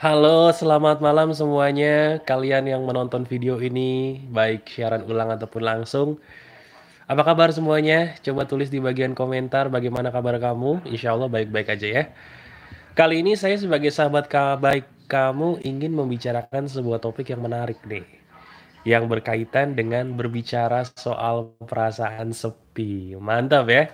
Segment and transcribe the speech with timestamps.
[0.00, 2.24] Halo, selamat malam semuanya.
[2.24, 6.16] Kalian yang menonton video ini, baik siaran ulang ataupun langsung.
[7.04, 8.16] Apa kabar semuanya?
[8.24, 10.88] Coba tulis di bagian komentar bagaimana kabar kamu.
[10.88, 12.04] Insya Allah baik-baik aja ya.
[12.96, 18.08] Kali ini saya sebagai sahabat baik kamu ingin membicarakan sebuah topik yang menarik nih.
[18.88, 23.20] Yang berkaitan dengan berbicara soal perasaan sepi.
[23.20, 23.92] Mantap ya.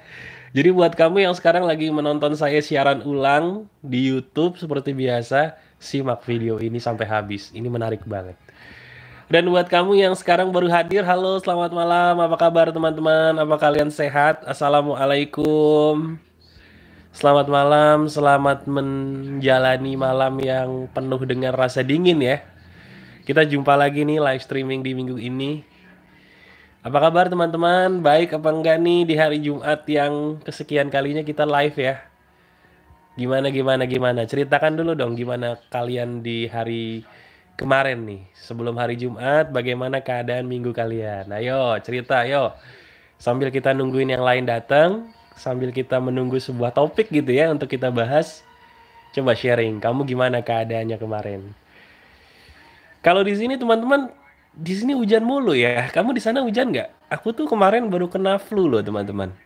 [0.54, 6.24] Jadi buat kamu yang sekarang lagi menonton saya siaran ulang di YouTube seperti biasa, simak
[6.24, 7.52] video ini sampai habis.
[7.52, 8.37] Ini menarik banget.
[9.27, 13.34] Dan buat kamu yang sekarang baru hadir, halo selamat malam, apa kabar teman-teman?
[13.34, 14.47] Apa kalian sehat?
[14.47, 16.14] Assalamualaikum.
[17.10, 22.38] Selamat malam, selamat menjalani malam yang penuh dengan rasa dingin ya.
[23.27, 25.66] Kita jumpa lagi nih live streaming di minggu ini.
[26.86, 27.98] Apa kabar teman-teman?
[27.98, 31.98] Baik apa enggak nih di hari Jumat yang kesekian kalinya kita live ya?
[33.16, 34.29] Gimana gimana gimana?
[34.29, 37.01] Ceritakan dulu dong gimana kalian di hari
[37.56, 41.33] kemarin nih sebelum hari Jumat bagaimana keadaan minggu kalian?
[41.33, 42.53] Ayo cerita ayo.
[43.17, 47.89] Sambil kita nungguin yang lain datang, sambil kita menunggu sebuah topik gitu ya untuk kita
[47.89, 48.45] bahas.
[49.17, 51.41] Coba sharing, kamu gimana keadaannya kemarin?
[53.01, 54.12] Kalau di sini teman-teman,
[54.53, 55.89] di sini hujan mulu ya.
[55.89, 57.08] Kamu di sana hujan nggak?
[57.08, 59.45] Aku tuh kemarin baru kena flu loh teman-teman.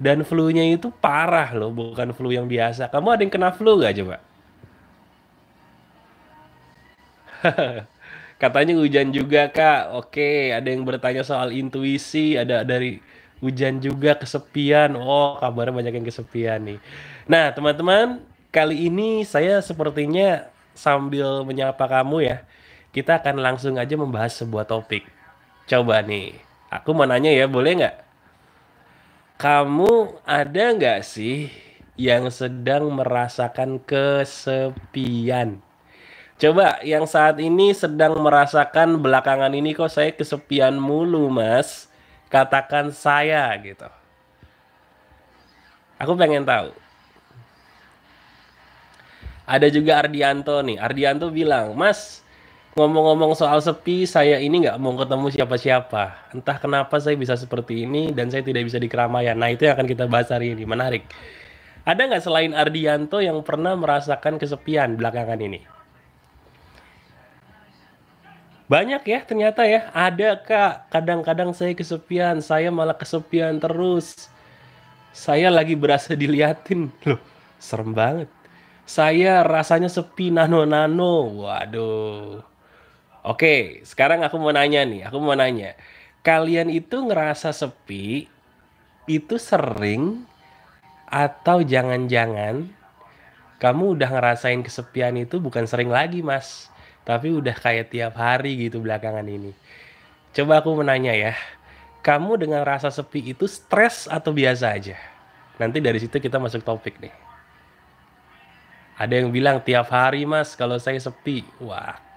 [0.00, 2.88] Dan flu-nya itu parah loh, bukan flu yang biasa.
[2.90, 4.16] Kamu ada yang kena flu gak coba?
[8.42, 9.94] Katanya hujan juga kak.
[9.94, 12.34] Oke, ada yang bertanya soal intuisi.
[12.34, 12.98] Ada dari
[13.42, 14.98] hujan juga kesepian.
[14.98, 16.78] Oh, kabarnya banyak yang kesepian nih.
[17.30, 22.36] Nah, teman-teman, kali ini saya sepertinya sambil menyapa kamu ya.
[22.92, 25.06] Kita akan langsung aja membahas sebuah topik.
[25.70, 26.36] Coba nih,
[26.68, 27.96] aku mau nanya ya, boleh nggak?
[29.42, 31.50] Kamu ada nggak sih
[31.98, 35.58] yang sedang merasakan kesepian?
[36.38, 41.90] Coba yang saat ini sedang merasakan belakangan ini kok saya kesepian mulu mas.
[42.30, 43.90] Katakan saya gitu.
[45.98, 46.70] Aku pengen tahu.
[49.42, 50.78] Ada juga Ardianto nih.
[50.78, 52.21] Ardianto bilang, Mas,
[52.72, 56.32] Ngomong-ngomong soal sepi, saya ini nggak mau ketemu siapa-siapa.
[56.32, 59.36] Entah kenapa saya bisa seperti ini dan saya tidak bisa di keramaian.
[59.36, 60.64] Nah itu yang akan kita bahas hari ini.
[60.64, 61.04] Menarik.
[61.84, 65.60] Ada nggak selain Ardianto yang pernah merasakan kesepian belakangan ini?
[68.72, 69.92] Banyak ya ternyata ya.
[69.92, 70.88] Ada kak.
[70.88, 72.40] Kadang-kadang saya kesepian.
[72.40, 74.32] Saya malah kesepian terus.
[75.12, 76.88] Saya lagi berasa diliatin.
[77.04, 77.20] Loh
[77.60, 78.32] serem banget.
[78.88, 81.44] Saya rasanya sepi nano-nano.
[81.44, 82.51] Waduh
[83.22, 85.78] Oke, sekarang aku mau nanya nih, aku mau nanya.
[86.26, 88.26] Kalian itu ngerasa sepi
[89.06, 90.26] itu sering
[91.06, 92.66] atau jangan-jangan
[93.62, 96.66] kamu udah ngerasain kesepian itu bukan sering lagi, Mas.
[97.06, 99.54] Tapi udah kayak tiap hari gitu belakangan ini.
[100.34, 101.38] Coba aku mau nanya ya.
[102.02, 104.98] Kamu dengan rasa sepi itu stres atau biasa aja?
[105.62, 107.14] Nanti dari situ kita masuk topik nih.
[108.98, 111.46] Ada yang bilang tiap hari mas kalau saya sepi.
[111.62, 112.11] Wah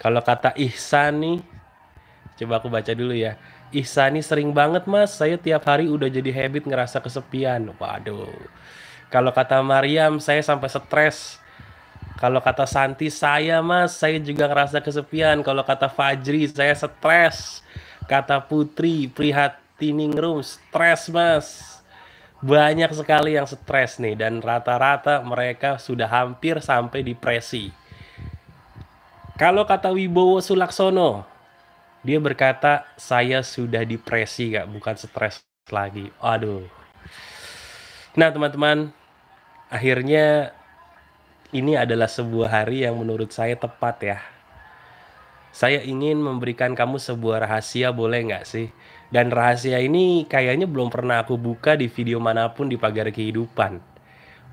[0.00, 1.38] kalau kata Ihsan nih,
[2.40, 3.36] coba aku baca dulu ya.
[3.68, 7.68] Ihsan nih sering banget mas, saya tiap hari udah jadi habit ngerasa kesepian.
[7.76, 8.32] Waduh.
[9.12, 11.36] Kalau kata Mariam, saya sampai stres.
[12.16, 15.44] Kalau kata Santi, saya mas, saya juga ngerasa kesepian.
[15.44, 17.60] Kalau kata Fajri, saya stres.
[18.08, 21.46] Kata Putri, Prihatining Room, stres mas.
[22.40, 27.68] Banyak sekali yang stres nih dan rata-rata mereka sudah hampir sampai depresi.
[29.40, 31.24] Kalau kata Wibowo Sulaksono,
[32.04, 35.40] dia berkata, saya sudah depresi gak, bukan stres
[35.72, 36.12] lagi.
[36.20, 36.68] Aduh.
[38.20, 38.92] Nah teman-teman,
[39.72, 40.52] akhirnya
[41.56, 44.18] ini adalah sebuah hari yang menurut saya tepat ya.
[45.56, 48.68] Saya ingin memberikan kamu sebuah rahasia, boleh nggak sih?
[49.08, 53.80] Dan rahasia ini kayaknya belum pernah aku buka di video mana pun di pagar kehidupan.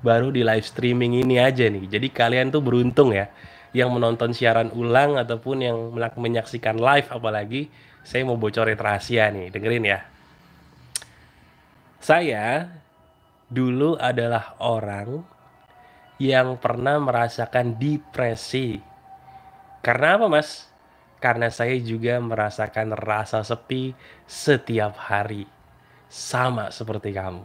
[0.00, 1.92] Baru di live streaming ini aja nih.
[1.92, 3.28] Jadi kalian tuh beruntung ya
[3.76, 5.78] yang menonton siaran ulang ataupun yang
[6.16, 7.68] menyaksikan live apalagi
[8.00, 10.00] saya mau bocorin rahasia nih dengerin ya.
[12.00, 12.72] Saya
[13.52, 15.20] dulu adalah orang
[16.16, 18.80] yang pernah merasakan depresi.
[19.84, 20.66] Karena apa mas?
[21.18, 23.92] Karena saya juga merasakan rasa sepi
[24.24, 25.44] setiap hari.
[26.08, 27.44] Sama seperti kamu.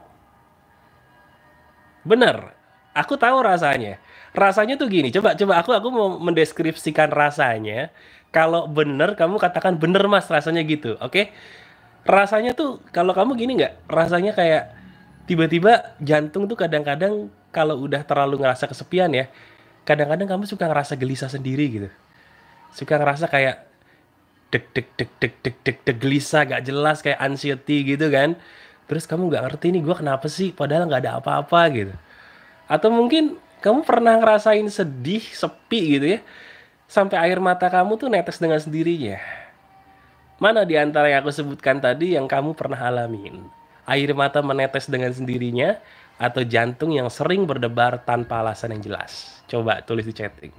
[2.08, 2.63] Benar
[2.94, 4.00] aku tahu rasanya
[4.34, 7.94] rasanya tuh gini coba coba aku aku mau mendeskripsikan rasanya
[8.34, 11.26] kalau bener kamu katakan bener mas rasanya gitu oke okay?
[12.08, 14.74] rasanya tuh kalau kamu gini nggak rasanya kayak
[15.30, 19.30] tiba-tiba jantung tuh kadang-kadang kalau udah terlalu ngerasa kesepian ya
[19.84, 21.90] kadang-kadang kamu suka ngerasa gelisah sendiri gitu.
[22.74, 23.68] Suka ngerasa kayak
[24.50, 28.40] deg deg deg deg deg deg deg gelisah gak jelas kayak anxiety gitu kan.
[28.88, 31.94] Terus kamu nggak ngerti nih gue kenapa sih padahal nggak ada apa-apa gitu.
[32.68, 36.20] Atau mungkin kamu pernah ngerasain sedih, sepi gitu ya.
[36.92, 39.18] Sampai air mata kamu tuh netes dengan sendirinya.
[40.38, 43.48] Mana di antara yang aku sebutkan tadi yang kamu pernah alamin?
[43.88, 45.80] Air mata menetes dengan sendirinya
[46.20, 49.40] atau jantung yang sering berdebar tanpa alasan yang jelas?
[49.48, 50.54] Coba tulis di chatting.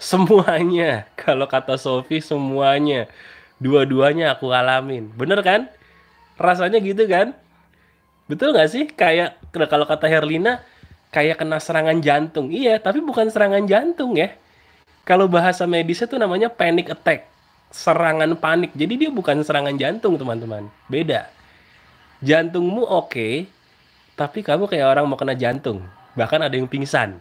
[0.00, 3.10] Semuanya, kalau kata Sofi semuanya.
[3.60, 5.12] Dua-duanya aku alamin.
[5.12, 5.68] Bener kan?
[6.40, 7.36] Rasanya gitu kan?
[8.30, 8.86] Betul nggak sih?
[8.86, 10.62] Kayak kalau kata Herlina,
[11.10, 12.54] kayak kena serangan jantung.
[12.54, 14.30] Iya, tapi bukan serangan jantung ya
[15.10, 17.26] kalau bahasa medisnya tuh namanya panic attack,
[17.74, 18.70] serangan panik.
[18.78, 20.70] Jadi dia bukan serangan jantung, teman-teman.
[20.86, 21.26] Beda.
[22.22, 23.34] Jantungmu oke, okay,
[24.14, 25.82] tapi kamu kayak orang mau kena jantung.
[26.14, 27.18] Bahkan ada yang pingsan.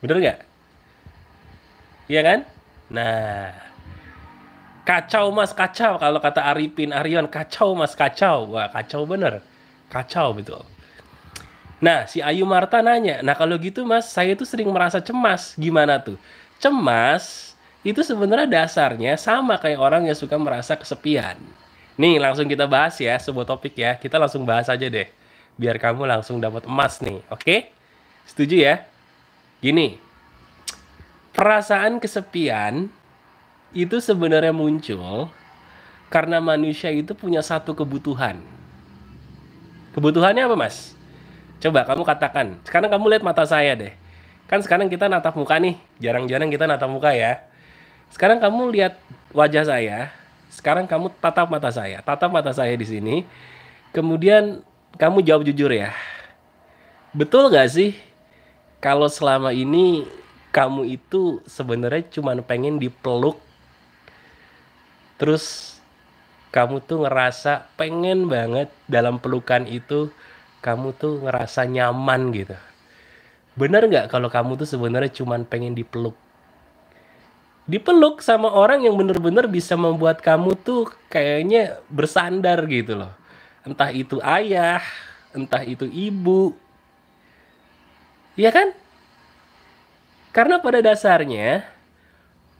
[0.00, 0.38] Bener nggak?
[2.08, 2.38] Iya kan?
[2.88, 3.50] Nah,
[4.86, 9.42] kacau mas kacau kalau kata Arifin Aryon kacau mas kacau wah kacau bener
[9.92, 10.62] kacau betul
[11.76, 16.00] nah si Ayu Marta nanya nah kalau gitu mas saya tuh sering merasa cemas gimana
[16.00, 16.16] tuh
[16.56, 17.56] cemas
[17.86, 21.38] itu sebenarnya dasarnya sama kayak orang yang suka merasa kesepian.
[21.94, 23.94] Nih, langsung kita bahas ya sebuah topik ya.
[23.94, 25.06] Kita langsung bahas aja deh.
[25.54, 27.70] Biar kamu langsung dapat emas nih, oke?
[28.26, 28.82] Setuju ya?
[29.62, 30.02] Gini.
[31.30, 32.90] Perasaan kesepian
[33.70, 35.30] itu sebenarnya muncul
[36.10, 38.42] karena manusia itu punya satu kebutuhan.
[39.96, 40.92] Kebutuhannya apa, Mas?
[41.56, 42.60] Coba kamu katakan.
[42.68, 43.96] Sekarang kamu lihat mata saya deh.
[44.44, 45.80] Kan sekarang kita natap muka nih.
[45.96, 47.40] Jarang-jarang kita natap muka ya.
[48.12, 49.00] Sekarang kamu lihat
[49.32, 50.12] wajah saya.
[50.52, 52.04] Sekarang kamu tatap mata saya.
[52.04, 53.24] Tatap mata saya di sini.
[53.96, 54.60] Kemudian
[55.00, 55.96] kamu jawab jujur ya.
[57.16, 57.96] Betul gak sih
[58.84, 60.04] kalau selama ini
[60.52, 63.40] kamu itu sebenarnya cuma pengen dipeluk?
[65.16, 65.75] Terus
[66.56, 70.08] kamu tuh ngerasa pengen banget dalam pelukan itu
[70.64, 72.56] kamu tuh ngerasa nyaman gitu
[73.56, 76.12] Bener nggak kalau kamu tuh sebenarnya cuman pengen dipeluk?
[77.64, 83.10] Dipeluk sama orang yang bener-bener bisa membuat kamu tuh kayaknya bersandar gitu loh.
[83.64, 84.84] Entah itu ayah,
[85.32, 86.52] entah itu ibu.
[88.36, 88.76] Iya kan?
[90.36, 91.64] Karena pada dasarnya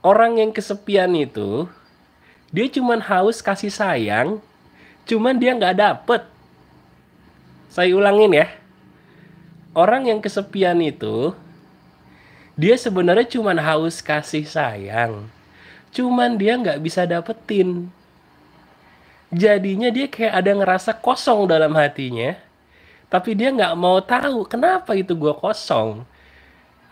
[0.00, 1.68] orang yang kesepian itu
[2.56, 4.40] dia cuman haus kasih sayang,
[5.04, 6.24] cuman dia nggak dapet.
[7.68, 8.48] Saya ulangin ya.
[9.76, 11.36] Orang yang kesepian itu
[12.56, 15.28] dia sebenarnya cuma haus kasih sayang
[15.96, 17.88] cuman dia nggak bisa dapetin.
[19.32, 22.36] Jadinya dia kayak ada ngerasa kosong dalam hatinya
[23.06, 26.04] tapi dia nggak mau tahu kenapa itu gue kosong.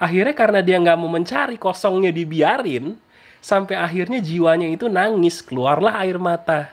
[0.00, 2.96] Akhirnya karena dia nggak mau mencari kosongnya dibiarin
[3.44, 6.72] sampai akhirnya jiwanya itu nangis keluarlah air mata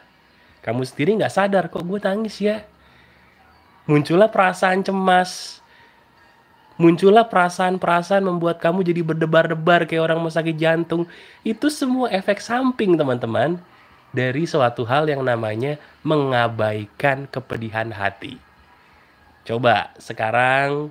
[0.64, 2.64] kamu sendiri nggak sadar kok gue nangis ya
[3.84, 5.60] muncullah perasaan cemas
[6.82, 11.06] muncullah perasaan-perasaan membuat kamu jadi berdebar-debar kayak orang mau sakit jantung.
[11.46, 13.62] Itu semua efek samping teman-teman
[14.10, 18.42] dari suatu hal yang namanya mengabaikan kepedihan hati.
[19.46, 20.90] Coba sekarang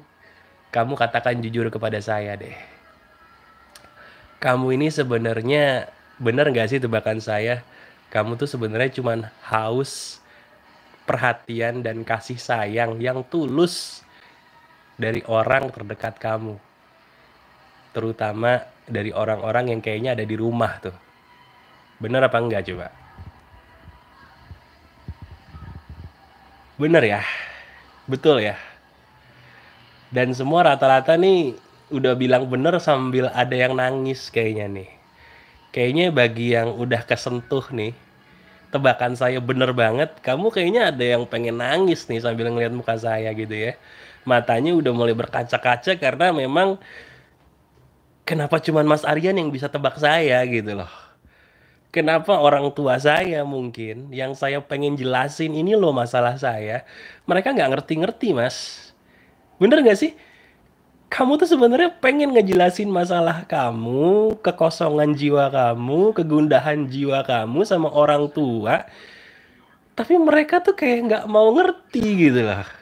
[0.70, 2.69] kamu katakan jujur kepada saya deh.
[4.40, 7.60] Kamu ini sebenarnya benar nggak sih tebakan saya?
[8.08, 10.16] Kamu tuh sebenarnya cuman haus
[11.04, 14.00] perhatian dan kasih sayang yang tulus
[14.96, 16.56] dari orang terdekat kamu.
[17.92, 20.96] Terutama dari orang-orang yang kayaknya ada di rumah tuh.
[22.00, 22.88] Bener apa enggak coba?
[26.80, 27.20] Bener ya?
[28.08, 28.56] Betul ya?
[30.08, 34.90] Dan semua rata-rata nih udah bilang bener sambil ada yang nangis kayaknya nih.
[35.70, 37.94] Kayaknya bagi yang udah kesentuh nih,
[38.74, 43.30] tebakan saya bener banget, kamu kayaknya ada yang pengen nangis nih sambil ngeliat muka saya
[43.34, 43.74] gitu ya
[44.24, 46.76] matanya udah mulai berkaca-kaca karena memang
[48.28, 50.92] kenapa cuman Mas Aryan yang bisa tebak saya gitu loh.
[51.90, 56.86] Kenapa orang tua saya mungkin yang saya pengen jelasin ini loh masalah saya,
[57.26, 58.86] mereka nggak ngerti-ngerti mas.
[59.58, 60.14] Bener nggak sih?
[61.10, 68.30] Kamu tuh sebenarnya pengen ngejelasin masalah kamu, kekosongan jiwa kamu, kegundahan jiwa kamu sama orang
[68.30, 68.86] tua,
[69.98, 72.80] tapi mereka tuh kayak nggak mau ngerti gitu loh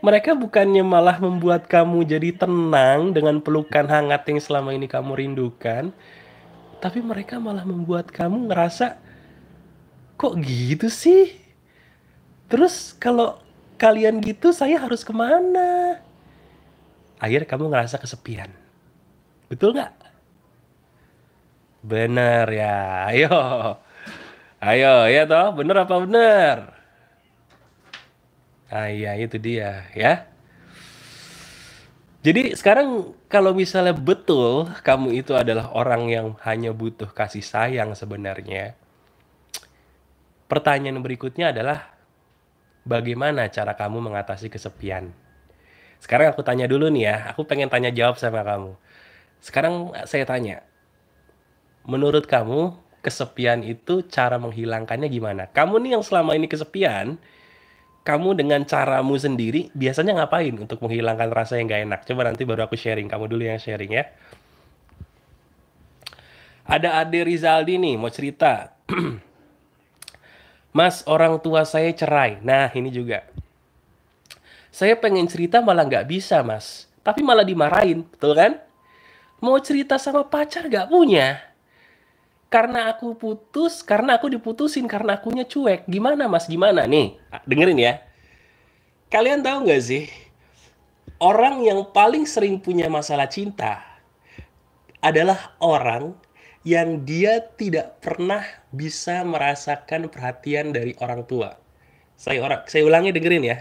[0.00, 5.92] mereka bukannya malah membuat kamu jadi tenang dengan pelukan hangat yang selama ini kamu rindukan,
[6.80, 8.96] tapi mereka malah membuat kamu ngerasa
[10.16, 11.36] kok gitu sih?
[12.48, 13.44] Terus kalau
[13.76, 16.00] kalian gitu saya harus ke mana?
[17.20, 18.50] Akhirnya kamu ngerasa kesepian.
[19.52, 19.92] Betul nggak?
[21.84, 23.36] Bener ya, ayo.
[24.60, 26.56] Ayo, ya toh, bener apa bener?
[28.68, 30.28] Ah iya, itu dia, ya.
[32.20, 38.76] Jadi sekarang kalau misalnya betul kamu itu adalah orang yang hanya butuh kasih sayang sebenarnya,
[40.44, 41.96] pertanyaan berikutnya adalah
[42.84, 45.16] bagaimana cara kamu mengatasi kesepian?
[46.00, 48.72] Sekarang aku tanya dulu nih ya, aku pengen tanya jawab sama kamu.
[49.44, 50.64] Sekarang saya tanya,
[51.84, 52.72] menurut kamu
[53.04, 55.48] kesepian itu cara menghilangkannya gimana?
[55.52, 57.20] Kamu nih yang selama ini kesepian,
[58.00, 62.00] kamu dengan caramu sendiri biasanya ngapain untuk menghilangkan rasa yang gak enak?
[62.08, 64.08] Coba nanti baru aku sharing, kamu dulu yang sharing ya.
[66.64, 68.78] Ada Ade Rizaldi nih mau cerita.
[70.76, 72.38] Mas, orang tua saya cerai.
[72.46, 73.26] Nah, ini juga.
[74.70, 76.86] Saya pengen cerita malah nggak bisa, Mas.
[77.02, 78.58] Tapi malah dimarahin, betul kan?
[79.42, 81.50] Mau cerita sama pacar nggak punya
[82.50, 85.86] karena aku putus, karena aku diputusin, karena akunya cuek.
[85.86, 86.82] Gimana mas, gimana?
[86.82, 87.14] Nih,
[87.46, 88.02] dengerin ya.
[89.06, 90.10] Kalian tahu nggak sih,
[91.22, 93.78] orang yang paling sering punya masalah cinta
[94.98, 96.12] adalah orang
[96.66, 98.42] yang dia tidak pernah
[98.74, 101.56] bisa merasakan perhatian dari orang tua.
[102.18, 103.58] Saya orang, saya ulangi dengerin ya.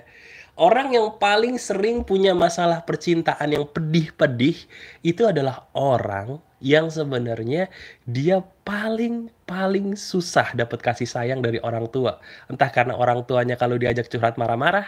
[0.60, 4.60] Orang yang paling sering punya masalah percintaan yang pedih-pedih
[5.08, 7.72] itu adalah orang yang sebenarnya
[8.04, 12.20] dia paling paling susah dapat kasih sayang dari orang tua.
[12.52, 14.84] Entah karena orang tuanya kalau diajak curhat marah-marah,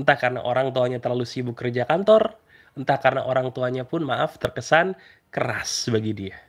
[0.00, 2.32] entah karena orang tuanya terlalu sibuk kerja kantor,
[2.72, 4.96] entah karena orang tuanya pun maaf terkesan
[5.28, 6.40] keras bagi dia.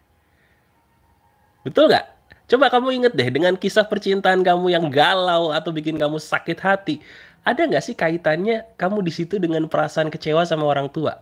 [1.68, 2.13] Betul nggak?
[2.48, 7.00] Coba kamu inget deh dengan kisah percintaan kamu yang galau atau bikin kamu sakit hati
[7.44, 11.20] ada nggak sih kaitannya kamu di situ dengan perasaan kecewa sama orang tua?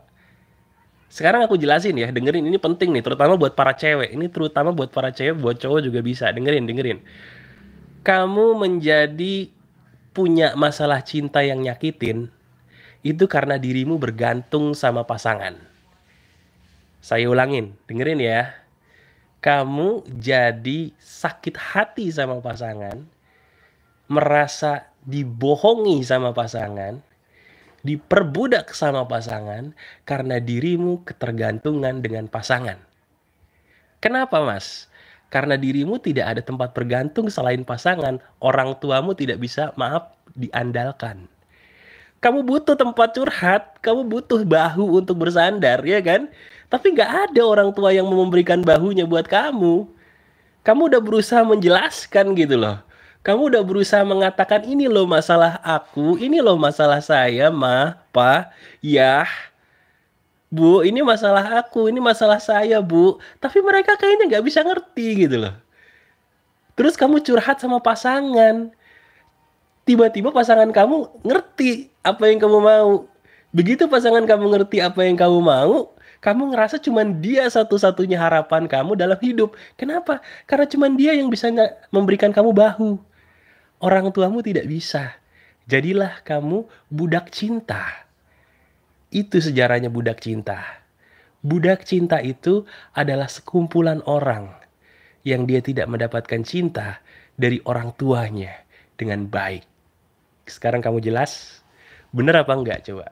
[1.09, 4.15] Sekarang aku jelasin ya, dengerin ini penting nih, terutama buat para cewek.
[4.15, 6.29] Ini terutama buat para cewek, buat cowok juga bisa.
[6.31, 7.03] Dengerin, dengerin.
[8.05, 9.49] Kamu menjadi
[10.13, 12.29] punya masalah cinta yang nyakitin,
[13.01, 15.57] itu karena dirimu bergantung sama pasangan.
[17.01, 18.60] Saya ulangin, dengerin ya.
[19.41, 23.09] Kamu jadi sakit hati sama pasangan,
[24.05, 27.01] merasa dibohongi sama pasangan,
[27.81, 29.73] diperbudak sama pasangan
[30.05, 32.77] karena dirimu ketergantungan dengan pasangan.
[33.97, 34.89] Kenapa, Mas?
[35.31, 41.30] Karena dirimu tidak ada tempat bergantung selain pasangan, orang tuamu tidak bisa, maaf, diandalkan.
[42.21, 46.29] Kamu butuh tempat curhat, kamu butuh bahu untuk bersandar, ya kan?
[46.69, 49.89] Tapi nggak ada orang tua yang memberikan bahunya buat kamu.
[50.61, 52.77] Kamu udah berusaha menjelaskan gitu loh
[53.21, 58.49] kamu udah berusaha mengatakan ini loh masalah aku, ini loh masalah saya, ma, pa,
[58.81, 59.29] ya.
[60.49, 63.21] Bu, ini masalah aku, ini masalah saya, Bu.
[63.37, 65.53] Tapi mereka kayaknya nggak bisa ngerti gitu loh.
[66.73, 68.73] Terus kamu curhat sama pasangan.
[69.91, 73.11] Tiba-tiba pasangan kamu ngerti apa yang kamu mau.
[73.51, 75.91] Begitu pasangan kamu ngerti apa yang kamu mau,
[76.23, 79.51] kamu ngerasa cuman dia satu-satunya harapan kamu dalam hidup.
[79.75, 80.23] Kenapa?
[80.47, 81.51] Karena cuman dia yang bisa
[81.91, 83.03] memberikan kamu bahu
[83.83, 85.17] orang tuamu tidak bisa.
[85.67, 88.07] Jadilah kamu budak cinta.
[89.11, 90.87] Itu sejarahnya budak cinta.
[91.43, 92.63] Budak cinta itu
[92.95, 94.55] adalah sekumpulan orang
[95.27, 97.03] yang dia tidak mendapatkan cinta
[97.35, 98.55] dari orang tuanya
[98.95, 99.70] dengan baik.
[100.51, 101.63] Sekarang kamu jelas?
[102.11, 103.07] Bener apa enggak coba?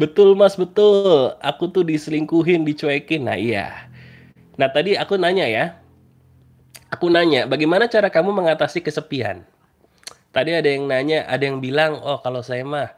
[0.00, 1.38] betul mas, betul.
[1.38, 3.30] Aku tuh diselingkuhin, dicuekin.
[3.30, 3.86] Nah iya.
[4.58, 5.78] Nah tadi aku nanya ya.
[6.90, 9.46] Aku nanya, bagaimana cara kamu mengatasi kesepian?
[10.34, 12.90] Tadi ada yang nanya, ada yang bilang, oh kalau saya mah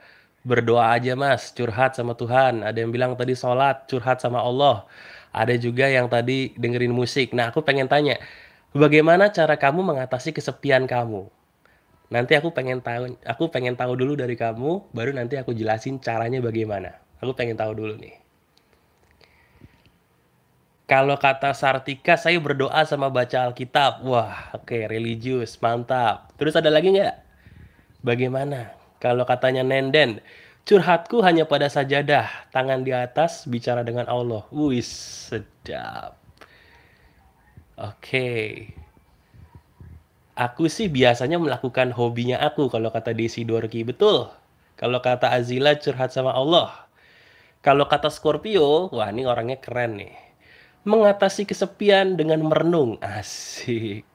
[0.42, 2.66] berdoa aja mas, curhat sama Tuhan.
[2.66, 4.87] Ada yang bilang tadi sholat, curhat sama Allah.
[5.32, 7.32] Ada juga yang tadi dengerin musik.
[7.32, 8.20] Nah aku pengen tanya,
[8.76, 11.30] bagaimana cara kamu mengatasi kesepian kamu?
[12.12, 16.44] Nanti aku pengen tahu, aku pengen tahu dulu dari kamu, baru nanti aku jelasin caranya
[16.44, 17.00] bagaimana.
[17.25, 18.20] Aku pengen tahu dulu nih.
[20.84, 24.04] Kalau kata Sartika, saya berdoa sama baca Alkitab.
[24.04, 26.37] Wah, oke, okay, religius, mantap.
[26.37, 27.16] Terus ada lagi nggak?
[28.04, 28.81] Bagaimana?
[29.02, 30.23] Kalau katanya Nenden,
[30.62, 34.47] curhatku hanya pada sajadah, tangan di atas, bicara dengan Allah.
[34.54, 36.14] Wih, sedap.
[37.75, 38.71] Oke.
[40.38, 43.82] Aku sih biasanya melakukan hobinya aku kalau kata Desi Dorki.
[43.82, 44.30] Betul.
[44.78, 46.87] Kalau kata Azila curhat sama Allah.
[47.59, 50.14] Kalau kata Scorpio, wah ini orangnya keren nih.
[50.87, 53.02] Mengatasi kesepian dengan merenung.
[53.18, 54.06] Asik.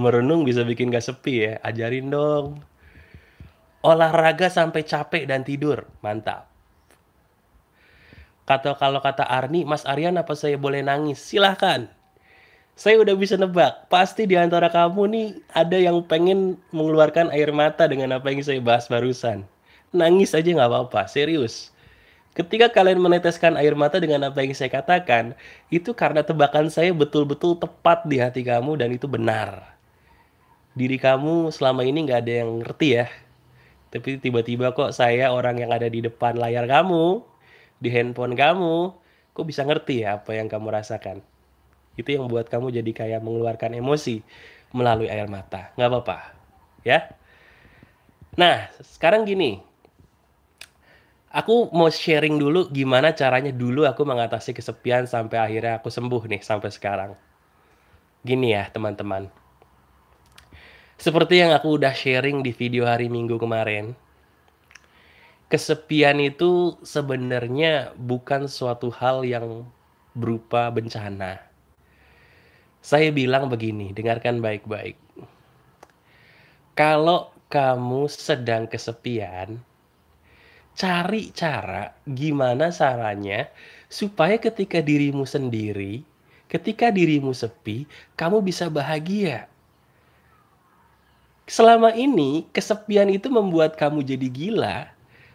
[0.00, 1.52] Merenung bisa bikin gak sepi ya.
[1.60, 2.64] Ajarin dong.
[3.80, 5.88] Olahraga sampai capek dan tidur.
[6.04, 6.50] Mantap.
[8.44, 11.22] Kata kalau kata Arni, Mas Aryan apa saya boleh nangis?
[11.22, 11.86] Silahkan.
[12.74, 13.86] Saya udah bisa nebak.
[13.86, 18.58] Pasti di antara kamu nih ada yang pengen mengeluarkan air mata dengan apa yang saya
[18.58, 19.46] bahas barusan.
[19.94, 21.70] Nangis aja nggak apa-apa, serius.
[22.30, 25.34] Ketika kalian meneteskan air mata dengan apa yang saya katakan,
[25.68, 29.76] itu karena tebakan saya betul-betul tepat di hati kamu dan itu benar.
[30.78, 33.06] Diri kamu selama ini nggak ada yang ngerti ya.
[33.90, 37.22] Tapi tiba-tiba kok saya orang yang ada di depan layar kamu,
[37.82, 38.94] di handphone kamu,
[39.34, 41.22] kok bisa ngerti ya apa yang kamu rasakan.
[41.98, 44.22] Itu yang buat kamu jadi kayak mengeluarkan emosi
[44.70, 45.74] melalui air mata.
[45.74, 46.18] Nggak apa-apa.
[46.86, 47.10] Ya.
[48.38, 49.58] Nah, sekarang gini,
[51.30, 56.42] Aku mau sharing dulu gimana caranya dulu aku mengatasi kesepian sampai akhirnya aku sembuh nih
[56.42, 57.14] sampai sekarang.
[58.26, 59.30] Gini ya teman-teman.
[61.00, 63.96] Seperti yang aku udah sharing di video hari Minggu kemarin.
[65.48, 69.64] Kesepian itu sebenarnya bukan suatu hal yang
[70.12, 71.40] berupa bencana.
[72.84, 75.00] Saya bilang begini, dengarkan baik-baik.
[76.76, 79.56] Kalau kamu sedang kesepian,
[80.76, 83.48] cari cara gimana caranya
[83.88, 86.04] supaya ketika dirimu sendiri,
[86.44, 87.88] ketika dirimu sepi,
[88.20, 89.49] kamu bisa bahagia.
[91.50, 94.78] Selama ini kesepian itu membuat kamu jadi gila,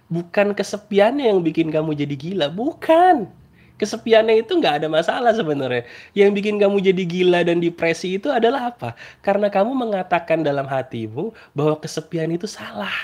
[0.07, 3.27] bukan kesepiannya yang bikin kamu jadi gila, bukan.
[3.75, 5.83] Kesepiannya itu nggak ada masalah sebenarnya.
[6.15, 8.95] Yang bikin kamu jadi gila dan depresi itu adalah apa?
[9.19, 12.95] Karena kamu mengatakan dalam hatimu bahwa kesepian itu salah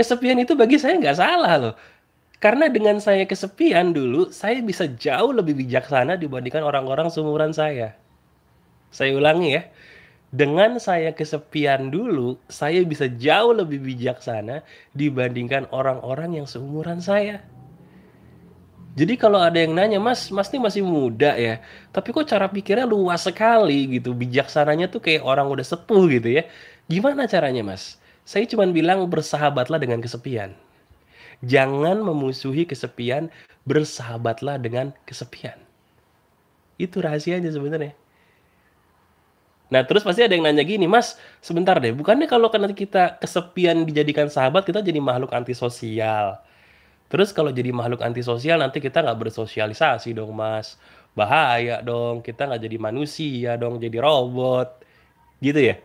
[0.00, 1.74] kesepian itu bagi saya nggak salah loh.
[2.40, 7.92] Karena dengan saya kesepian dulu, saya bisa jauh lebih bijaksana dibandingkan orang-orang seumuran saya.
[8.88, 9.68] Saya ulangi ya,
[10.30, 14.62] dengan saya kesepian dulu, saya bisa jauh lebih bijaksana
[14.94, 17.42] dibandingkan orang-orang yang seumuran saya.
[18.94, 21.62] Jadi kalau ada yang nanya, Mas, Mas ini masih muda ya,
[21.94, 26.42] tapi kok cara pikirnya luas sekali gitu, bijaksananya tuh kayak orang udah sepuh gitu ya.
[26.90, 28.02] Gimana caranya, Mas?
[28.26, 30.54] Saya cuma bilang bersahabatlah dengan kesepian.
[31.42, 33.30] Jangan memusuhi kesepian,
[33.66, 35.58] bersahabatlah dengan kesepian.
[36.78, 37.99] Itu rahasianya sebenarnya.
[39.70, 43.86] Nah terus pasti ada yang nanya gini, Mas, sebentar deh, bukannya kalau karena kita kesepian
[43.86, 46.42] dijadikan sahabat, kita jadi makhluk antisosial.
[47.10, 50.78] Terus kalau jadi makhluk antisosial, nanti kita nggak bersosialisasi dong, Mas.
[51.14, 54.82] Bahaya dong, kita nggak jadi manusia dong, jadi robot.
[55.42, 55.76] Gitu ya?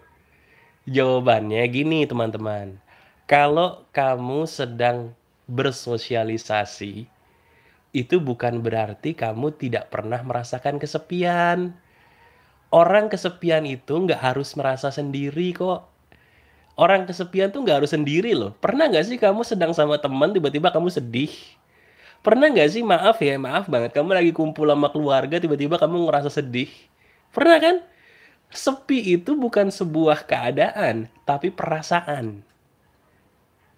[0.85, 2.77] Jawabannya gini teman-teman.
[3.25, 5.17] Kalau kamu sedang
[5.49, 7.09] bersosialisasi,
[7.95, 11.73] itu bukan berarti kamu tidak pernah merasakan kesepian.
[12.73, 15.85] Orang kesepian itu nggak harus merasa sendiri kok.
[16.75, 18.51] Orang kesepian tuh nggak harus sendiri loh.
[18.59, 21.31] Pernah nggak sih kamu sedang sama teman tiba-tiba kamu sedih?
[22.19, 26.33] Pernah nggak sih maaf ya maaf banget kamu lagi kumpul sama keluarga tiba-tiba kamu ngerasa
[26.33, 26.67] sedih?
[27.31, 27.75] Pernah kan?
[28.49, 32.45] Sepi itu bukan sebuah keadaan, tapi perasaan.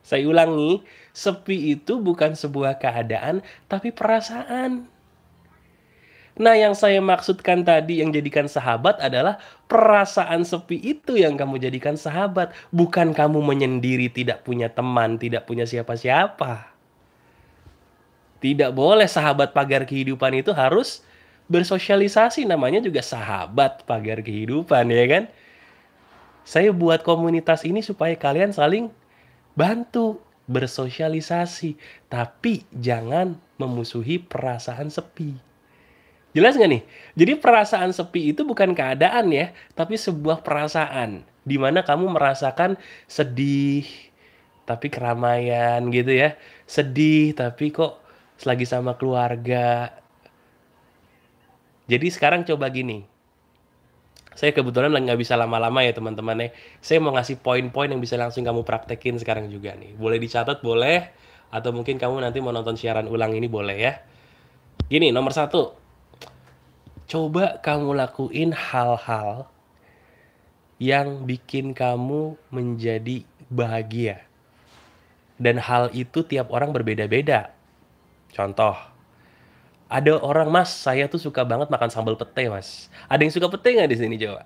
[0.05, 0.79] Saya ulangi,
[1.11, 4.87] sepi itu bukan sebuah keadaan, tapi perasaan.
[6.37, 11.97] Nah, yang saya maksudkan tadi yang jadikan sahabat adalah perasaan sepi itu yang kamu jadikan
[11.97, 16.69] sahabat, bukan kamu menyendiri tidak punya teman, tidak punya siapa-siapa.
[18.37, 21.01] Tidak boleh sahabat pagar kehidupan itu harus
[21.49, 22.45] bersosialisasi.
[22.45, 25.23] Namanya juga sahabat pagar kehidupan ya kan?
[26.45, 28.93] Saya buat komunitas ini supaya kalian saling
[29.57, 31.81] bantu bersosialisasi.
[32.13, 35.46] Tapi jangan memusuhi perasaan sepi
[36.35, 36.83] jelas nggak nih
[37.15, 42.75] jadi perasaan sepi itu bukan keadaan ya tapi sebuah perasaan di mana kamu merasakan
[43.07, 43.87] sedih
[44.67, 46.35] tapi keramaian gitu ya
[46.67, 48.03] sedih tapi kok
[48.37, 49.95] selagi sama keluarga
[51.87, 53.07] jadi sekarang coba gini.
[54.37, 56.49] Saya kebetulan lagi nggak bisa lama-lama ya teman-teman ya.
[56.83, 59.97] Saya mau ngasih poin-poin yang bisa langsung kamu praktekin sekarang juga nih.
[59.97, 61.09] Boleh dicatat boleh.
[61.49, 64.03] Atau mungkin kamu nanti mau nonton siaran ulang ini boleh ya.
[64.91, 65.86] Gini nomor satu.
[67.07, 69.47] Coba kamu lakuin hal-hal
[70.77, 74.27] yang bikin kamu menjadi bahagia.
[75.39, 77.55] Dan hal itu tiap orang berbeda-beda.
[78.35, 78.75] Contoh,
[79.87, 83.71] ada orang mas saya tuh suka banget makan sambal pete mas ada yang suka pete
[83.71, 84.43] nggak di sini coba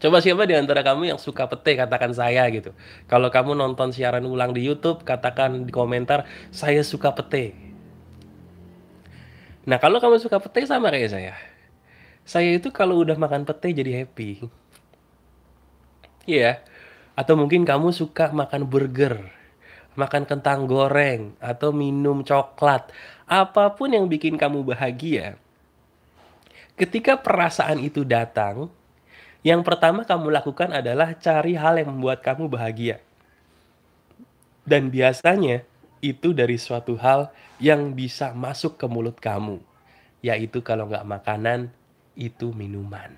[0.00, 2.72] coba siapa di antara kamu yang suka pete katakan saya gitu
[3.04, 7.52] kalau kamu nonton siaran ulang di YouTube katakan di komentar saya suka pete
[9.62, 11.34] Nah, kalau kamu suka pete sama kayak saya.
[12.26, 14.42] Saya itu kalau udah makan pete jadi happy.
[16.26, 16.62] Iya.
[17.14, 19.30] Atau mungkin kamu suka makan burger,
[19.94, 22.90] makan kentang goreng, atau minum coklat.
[23.28, 25.38] Apa pun yang bikin kamu bahagia.
[26.74, 28.72] Ketika perasaan itu datang,
[29.46, 32.98] yang pertama kamu lakukan adalah cari hal yang membuat kamu bahagia.
[34.62, 35.66] Dan biasanya
[36.02, 37.30] itu dari suatu hal
[37.62, 39.62] yang bisa masuk ke mulut kamu.
[40.20, 41.70] Yaitu kalau nggak makanan,
[42.18, 43.14] itu minuman.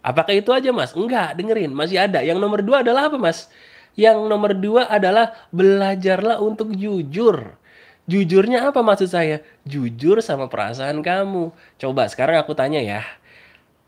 [0.00, 0.96] Apakah itu aja mas?
[0.96, 2.24] Enggak, dengerin, masih ada.
[2.24, 3.52] Yang nomor dua adalah apa mas?
[3.98, 7.58] Yang nomor dua adalah belajarlah untuk jujur.
[8.06, 9.42] Jujurnya apa maksud saya?
[9.66, 11.50] Jujur sama perasaan kamu.
[11.74, 13.02] Coba sekarang aku tanya ya.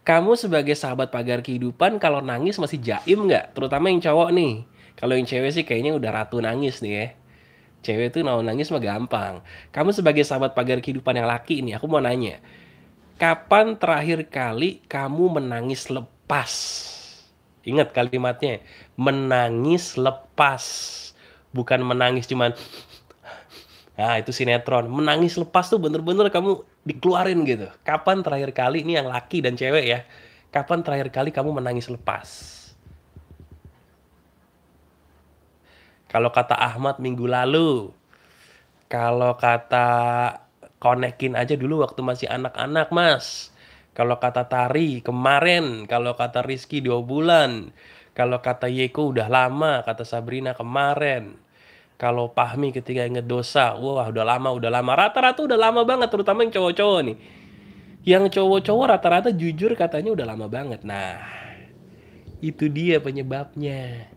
[0.03, 3.55] Kamu sebagai sahabat pagar kehidupan kalau nangis masih jaim nggak?
[3.55, 4.67] Terutama yang cowok nih.
[4.99, 7.07] Kalau yang cewek sih kayaknya udah ratu nangis nih ya.
[7.87, 9.39] Cewek tuh mau nangis mah gampang.
[9.71, 12.43] Kamu sebagai sahabat pagar kehidupan yang laki ini, aku mau nanya.
[13.15, 16.53] Kapan terakhir kali kamu menangis lepas?
[17.63, 18.59] Ingat kalimatnya,
[18.99, 20.63] menangis lepas.
[21.55, 22.53] Bukan menangis cuman
[23.99, 24.87] Nah, itu sinetron.
[24.87, 27.67] Menangis lepas tuh bener-bener kamu dikeluarin gitu.
[27.83, 30.07] Kapan terakhir kali, ini yang laki dan cewek ya.
[30.55, 32.58] Kapan terakhir kali kamu menangis lepas?
[36.09, 37.93] Kalau kata Ahmad minggu lalu.
[38.89, 39.89] Kalau kata
[40.81, 43.53] konekin aja dulu waktu masih anak-anak mas.
[43.93, 47.75] Kalau kata Tari kemarin kalau kata Rizky dua bulan
[48.15, 51.37] kalau kata Yeko udah lama kata Sabrina kemarin.
[51.99, 54.95] Kalau Pahmi ketika inget dosa wah udah lama udah lama.
[54.95, 57.17] Rata-rata udah lama banget terutama yang cowok-cowok nih.
[58.07, 60.87] Yang cowok-cowok rata-rata jujur katanya udah lama banget.
[60.87, 61.19] Nah
[62.39, 64.09] itu dia penyebabnya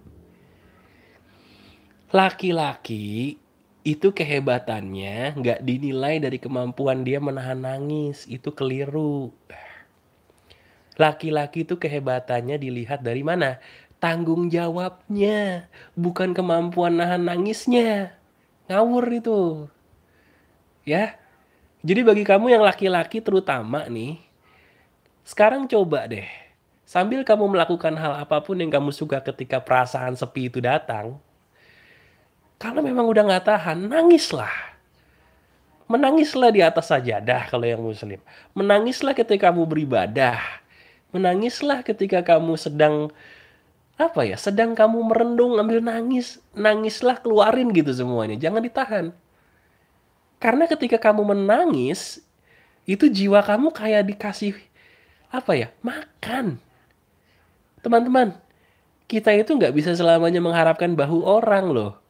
[2.12, 3.40] laki-laki
[3.82, 8.28] itu kehebatannya nggak dinilai dari kemampuan dia menahan nangis.
[8.28, 9.32] Itu keliru.
[11.00, 13.58] Laki-laki itu kehebatannya dilihat dari mana?
[13.98, 18.14] Tanggung jawabnya bukan kemampuan nahan nangisnya.
[18.68, 19.42] Ngawur itu.
[20.86, 21.18] Ya.
[21.82, 24.22] Jadi bagi kamu yang laki-laki terutama nih
[25.26, 26.30] sekarang coba deh.
[26.86, 31.18] Sambil kamu melakukan hal apa pun yang kamu suka ketika perasaan sepi itu datang
[32.62, 34.54] kalau memang udah nggak tahan, nangislah.
[35.90, 38.22] Menangislah di atas sajadah kalau yang muslim.
[38.54, 40.38] Menangislah ketika kamu beribadah.
[41.10, 43.10] Menangislah ketika kamu sedang
[44.02, 49.06] apa ya sedang kamu merendung ambil nangis nangislah keluarin gitu semuanya jangan ditahan
[50.42, 52.26] karena ketika kamu menangis
[52.90, 54.58] itu jiwa kamu kayak dikasih
[55.30, 56.58] apa ya makan
[57.86, 58.34] teman-teman
[59.06, 62.01] kita itu nggak bisa selamanya mengharapkan bahu orang loh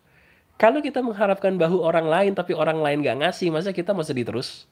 [0.62, 4.30] kalau kita mengharapkan bahu orang lain tapi orang lain gak ngasih, masa kita mau sedih
[4.30, 4.70] terus?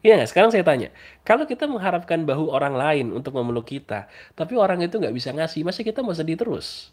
[0.00, 0.30] Iya nggak?
[0.32, 0.88] Sekarang saya tanya,
[1.28, 5.60] kalau kita mengharapkan bahu orang lain untuk memeluk kita, tapi orang itu nggak bisa ngasih,
[5.60, 6.88] masa kita mau sedih terus?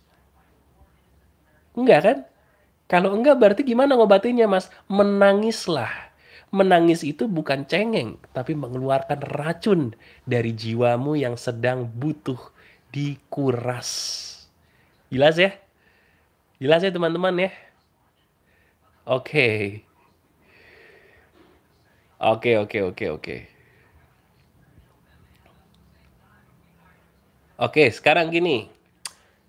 [1.71, 2.17] Enggak kan?
[2.91, 4.67] Kalau enggak berarti gimana ngobatinnya mas?
[4.91, 6.11] Menangislah.
[6.51, 9.95] Menangis itu bukan cengeng, tapi mengeluarkan racun
[10.27, 12.39] dari jiwamu yang sedang butuh
[12.91, 13.87] dikuras.
[15.07, 15.55] Jelas ya?
[16.57, 17.53] Jelas ya teman-teman ya?
[19.05, 19.85] Oke.
[22.17, 23.37] Oke, oke, oke, oke.
[27.61, 28.73] Oke, sekarang gini.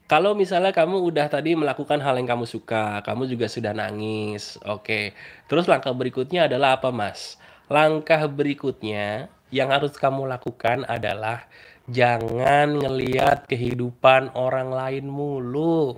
[0.04, 4.60] Kalau misalnya kamu udah tadi melakukan hal yang kamu suka, kamu juga sudah nangis.
[4.68, 5.16] Oke.
[5.48, 7.40] Terus langkah berikutnya adalah apa, Mas?
[7.72, 11.48] Langkah berikutnya yang harus kamu lakukan adalah
[11.88, 15.96] jangan ngeliat kehidupan orang lain mulu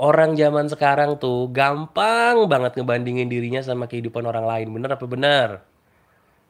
[0.00, 4.72] orang zaman sekarang tuh gampang banget ngebandingin dirinya sama kehidupan orang lain.
[4.72, 5.48] Bener apa bener?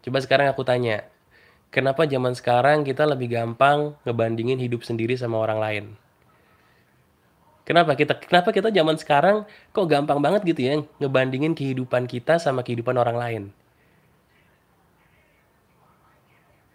[0.07, 1.11] Coba sekarang aku tanya.
[1.75, 5.85] Kenapa zaman sekarang kita lebih gampang ngebandingin hidup sendiri sama orang lain?
[7.67, 9.37] Kenapa kita kenapa kita zaman sekarang
[9.71, 13.43] kok gampang banget gitu ya ngebandingin kehidupan kita sama kehidupan orang lain?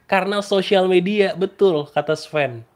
[0.05, 2.74] Karena sosial media, betul kata Sven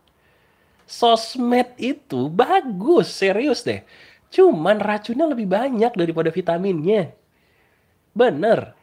[0.89, 3.85] sosmed itu bagus, serius deh.
[4.33, 7.13] Cuman racunnya lebih banyak daripada vitaminnya.
[8.17, 8.73] Bener.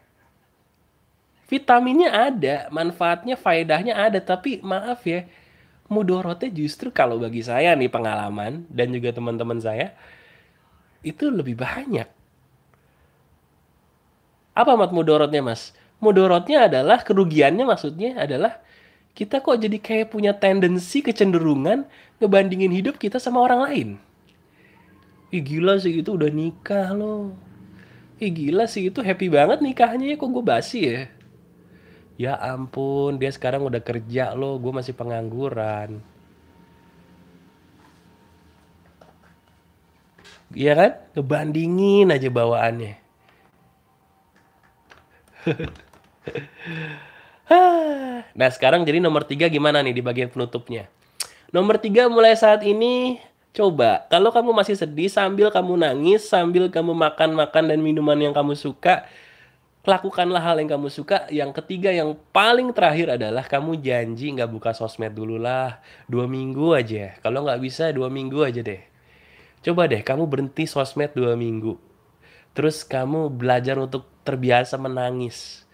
[1.51, 5.27] Vitaminnya ada, manfaatnya, faedahnya ada, tapi maaf ya,
[5.87, 9.95] mudorotnya justru kalau bagi saya nih pengalaman dan juga teman-teman saya
[11.07, 12.11] itu lebih banyak.
[14.57, 15.71] Apa mat mudorotnya mas?
[16.03, 18.59] Mudorotnya adalah kerugiannya maksudnya adalah
[19.17, 21.89] kita kok jadi kayak punya tendensi kecenderungan
[22.21, 23.89] ngebandingin hidup kita sama orang lain.
[25.33, 27.33] Ih gila sih itu udah nikah loh.
[28.21, 31.09] Ih gila sih itu happy banget nikahnya ya kok gue basi ya.
[32.21, 36.05] Ya ampun dia sekarang udah kerja loh gue masih pengangguran.
[40.53, 40.93] Iya kan?
[41.17, 43.01] Ngebandingin aja bawaannya.
[48.39, 50.91] nah sekarang jadi nomor tiga gimana nih di bagian penutupnya?
[51.55, 53.23] Nomor tiga mulai saat ini
[53.55, 58.35] coba kalau kamu masih sedih sambil kamu nangis sambil kamu makan makan dan minuman yang
[58.37, 59.09] kamu suka
[59.87, 61.31] lakukanlah hal yang kamu suka.
[61.31, 65.79] Yang ketiga yang paling terakhir adalah kamu janji nggak buka sosmed dulu lah
[66.11, 67.17] dua minggu aja.
[67.23, 68.83] Kalau nggak bisa dua minggu aja deh.
[69.63, 71.79] Coba deh kamu berhenti sosmed dua minggu.
[72.53, 75.66] Terus kamu belajar untuk terbiasa menangis.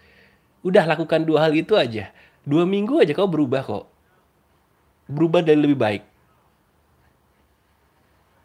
[0.63, 2.09] Udah lakukan dua hal itu aja.
[2.47, 3.85] Dua minggu aja kau berubah kok.
[5.11, 6.03] Berubah dan lebih baik.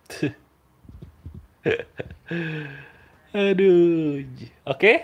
[3.35, 4.27] Aduh.
[4.67, 4.75] Oke?
[4.75, 4.97] Okay?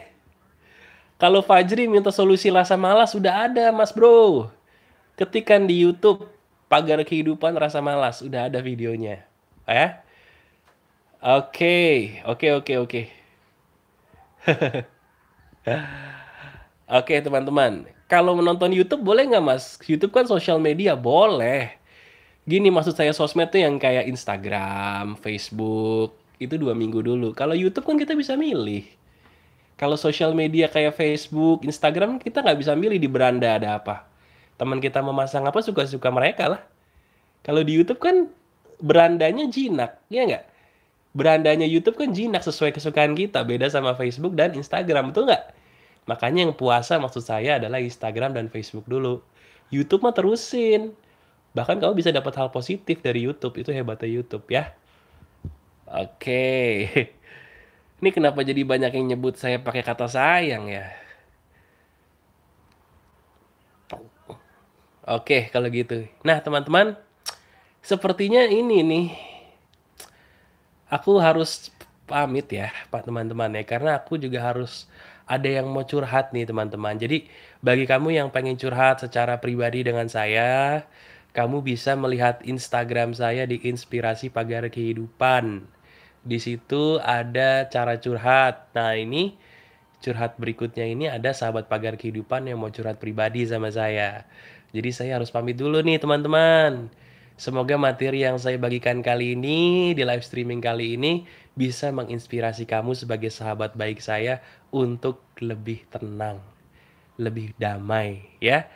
[1.14, 4.50] Kalau Fajri minta solusi rasa malas sudah ada, Mas Bro.
[5.14, 6.26] Ketikan di YouTube
[6.66, 9.22] pagar kehidupan rasa malas, udah ada videonya.
[9.70, 9.94] Eh?
[11.22, 13.02] Oke, oke, oke, oke.
[16.84, 19.80] Oke teman-teman, kalau menonton YouTube boleh nggak mas?
[19.88, 21.72] YouTube kan sosial media, boleh.
[22.44, 27.32] Gini maksud saya sosmed tuh yang kayak Instagram, Facebook, itu dua minggu dulu.
[27.32, 28.84] Kalau YouTube kan kita bisa milih.
[29.80, 34.04] Kalau sosial media kayak Facebook, Instagram kita nggak bisa milih di beranda ada apa.
[34.60, 36.60] Teman kita memasang apa suka-suka mereka lah.
[37.40, 38.28] Kalau di YouTube kan
[38.76, 40.44] berandanya jinak, ya nggak?
[41.16, 45.63] Berandanya YouTube kan jinak sesuai kesukaan kita, beda sama Facebook dan Instagram, betul nggak?
[46.04, 49.24] Makanya yang puasa maksud saya adalah Instagram dan Facebook dulu.
[49.72, 50.92] YouTube mah terusin.
[51.56, 53.56] Bahkan kamu bisa dapat hal positif dari YouTube.
[53.56, 54.76] Itu hebatnya YouTube ya.
[55.88, 56.88] Oke.
[58.02, 60.92] Ini kenapa jadi banyak yang nyebut saya pakai kata sayang ya?
[65.04, 66.08] Oke, kalau gitu.
[66.24, 66.96] Nah, teman-teman,
[67.84, 69.06] sepertinya ini nih
[70.88, 71.68] aku harus
[72.08, 74.88] pamit ya, Pak teman-teman ya, karena aku juga harus
[75.24, 76.96] ada yang mau curhat nih teman-teman.
[77.00, 77.28] Jadi
[77.64, 80.84] bagi kamu yang pengen curhat secara pribadi dengan saya,
[81.32, 85.66] kamu bisa melihat Instagram saya di Inspirasi Pagar Kehidupan.
[86.24, 88.72] Di situ ada cara curhat.
[88.72, 89.36] Nah, ini
[90.04, 94.28] curhat berikutnya ini ada sahabat pagar kehidupan yang mau curhat pribadi sama saya.
[94.76, 96.92] Jadi saya harus pamit dulu nih teman-teman.
[97.34, 102.98] Semoga materi yang saya bagikan kali ini di live streaming kali ini bisa menginspirasi kamu
[102.98, 104.42] sebagai sahabat baik saya
[104.74, 106.42] untuk lebih tenang,
[107.18, 108.66] lebih damai ya.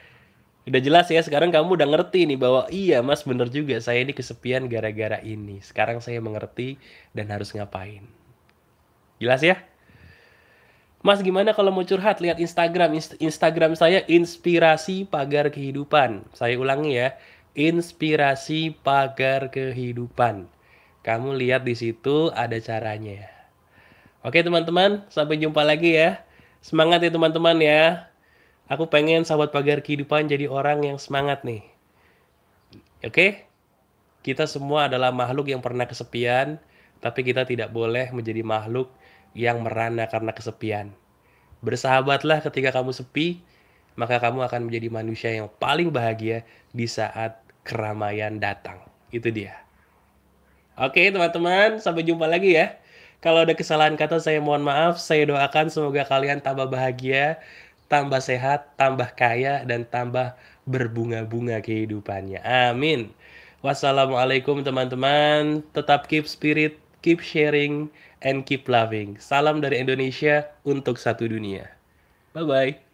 [0.69, 4.12] Udah jelas ya sekarang kamu udah ngerti nih bahwa iya mas bener juga saya ini
[4.14, 5.64] kesepian gara-gara ini.
[5.64, 6.77] Sekarang saya mengerti
[7.17, 8.05] dan harus ngapain.
[9.19, 9.59] Jelas ya?
[11.01, 16.27] Mas gimana kalau mau curhat lihat Instagram Instagram saya inspirasi pagar kehidupan.
[16.37, 17.17] Saya ulangi ya
[17.59, 20.47] inspirasi pagar kehidupan.
[21.09, 23.33] Kamu lihat di situ ada caranya.
[24.21, 26.21] Oke teman-teman, sampai jumpa lagi ya.
[26.61, 28.12] Semangat ya teman-teman ya.
[28.68, 31.64] Aku pengen sahabat pagar kehidupan jadi orang yang semangat nih.
[33.01, 33.49] Oke?
[34.21, 36.61] Kita semua adalah makhluk yang pernah kesepian,
[37.01, 38.92] tapi kita tidak boleh menjadi makhluk
[39.33, 40.92] yang merana karena kesepian.
[41.64, 43.40] Bersahabatlah ketika kamu sepi,
[43.97, 46.44] maka kamu akan menjadi manusia yang paling bahagia
[46.77, 48.85] di saat keramaian datang.
[49.09, 49.67] Itu dia.
[50.79, 52.79] Oke teman-teman, sampai jumpa lagi ya.
[53.19, 55.03] Kalau ada kesalahan kata saya mohon maaf.
[55.03, 57.43] Saya doakan semoga kalian tambah bahagia,
[57.91, 60.38] tambah sehat, tambah kaya, dan tambah
[60.71, 62.38] berbunga-bunga kehidupannya.
[62.47, 63.11] Amin.
[63.59, 65.67] Wassalamualaikum teman-teman.
[65.75, 67.91] Tetap keep spirit, keep sharing,
[68.23, 69.19] and keep loving.
[69.19, 71.67] Salam dari Indonesia untuk satu dunia.
[72.38, 72.88] Bye-bye.